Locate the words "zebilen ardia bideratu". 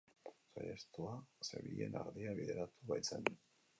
1.49-2.93